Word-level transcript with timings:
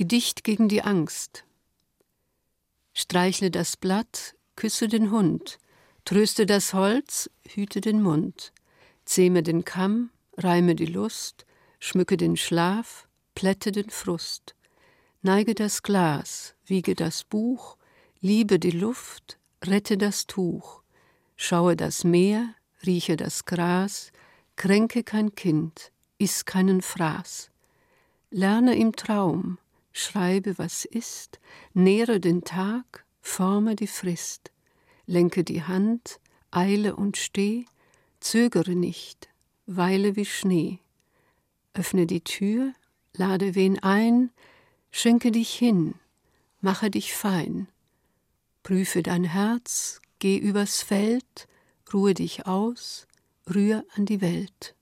Gedicht 0.00 0.44
gegen 0.44 0.70
die 0.70 0.80
Angst. 0.80 1.44
Streichle 2.94 3.50
das 3.50 3.76
Blatt, 3.76 4.34
küsse 4.56 4.88
den 4.88 5.10
Hund, 5.10 5.58
tröste 6.06 6.46
das 6.46 6.72
Holz, 6.72 7.28
hüte 7.46 7.82
den 7.82 8.00
Mund, 8.00 8.54
zähme 9.04 9.42
den 9.42 9.66
Kamm, 9.66 10.08
reime 10.38 10.74
die 10.74 10.86
Lust, 10.86 11.44
schmücke 11.80 12.16
den 12.16 12.38
Schlaf, 12.38 13.08
plätte 13.34 13.72
den 13.72 13.90
Frust, 13.90 14.54
neige 15.20 15.54
das 15.54 15.82
Glas, 15.82 16.54
wiege 16.64 16.94
das 16.94 17.22
Buch, 17.24 17.76
liebe 18.22 18.58
die 18.58 18.70
Luft, 18.70 19.38
rette 19.62 19.98
das 19.98 20.26
Tuch, 20.26 20.82
schaue 21.36 21.76
das 21.76 22.04
Meer, 22.04 22.54
rieche 22.86 23.18
das 23.18 23.44
Gras, 23.44 24.12
kränke 24.56 25.04
kein 25.04 25.34
Kind, 25.34 25.92
iss 26.16 26.46
keinen 26.46 26.80
Fraß. 26.80 27.50
Lerne 28.30 28.76
im 28.76 28.96
Traum, 28.96 29.58
schreibe, 29.92 30.58
was 30.58 30.84
ist, 30.84 31.40
nähre 31.74 32.20
den 32.20 32.44
Tag, 32.44 33.04
forme 33.20 33.76
die 33.76 33.86
Frist, 33.86 34.50
lenke 35.06 35.44
die 35.44 35.62
Hand, 35.62 36.20
eile 36.50 36.96
und 36.96 37.16
steh, 37.16 37.64
zögere 38.20 38.74
nicht, 38.74 39.28
weile 39.66 40.16
wie 40.16 40.24
Schnee. 40.24 40.78
Öffne 41.74 42.06
die 42.06 42.22
Tür, 42.22 42.72
lade 43.12 43.54
wen 43.54 43.78
ein, 43.78 44.30
schenke 44.90 45.30
dich 45.30 45.52
hin, 45.52 45.94
mache 46.60 46.90
dich 46.90 47.14
fein. 47.14 47.68
Prüfe 48.62 49.02
dein 49.02 49.24
Herz, 49.24 50.00
geh 50.18 50.36
übers 50.36 50.82
Feld, 50.82 51.48
ruhe 51.92 52.14
dich 52.14 52.46
aus, 52.46 53.06
rühr 53.52 53.84
an 53.94 54.06
die 54.06 54.20
Welt. 54.20 54.74